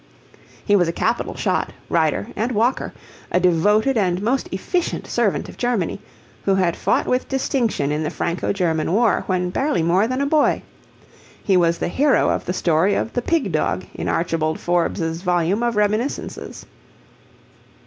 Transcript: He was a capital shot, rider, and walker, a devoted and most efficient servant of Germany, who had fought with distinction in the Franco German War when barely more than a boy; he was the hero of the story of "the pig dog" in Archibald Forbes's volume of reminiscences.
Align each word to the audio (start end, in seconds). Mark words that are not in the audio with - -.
He 0.65 0.75
was 0.75 0.87
a 0.87 0.91
capital 0.93 1.35
shot, 1.35 1.73
rider, 1.87 2.29
and 2.35 2.53
walker, 2.53 2.91
a 3.31 3.39
devoted 3.39 3.99
and 3.99 4.19
most 4.19 4.49
efficient 4.51 5.05
servant 5.05 5.47
of 5.47 5.57
Germany, 5.59 5.99
who 6.45 6.55
had 6.55 6.75
fought 6.75 7.05
with 7.05 7.27
distinction 7.29 7.91
in 7.91 8.01
the 8.01 8.09
Franco 8.09 8.51
German 8.51 8.91
War 8.91 9.25
when 9.27 9.51
barely 9.51 9.83
more 9.83 10.07
than 10.07 10.19
a 10.19 10.25
boy; 10.25 10.63
he 11.43 11.55
was 11.55 11.77
the 11.77 11.87
hero 11.87 12.31
of 12.31 12.45
the 12.47 12.51
story 12.53 12.95
of 12.95 13.13
"the 13.13 13.21
pig 13.21 13.51
dog" 13.51 13.85
in 13.93 14.09
Archibald 14.09 14.59
Forbes's 14.59 15.21
volume 15.21 15.61
of 15.61 15.75
reminiscences. 15.75 16.65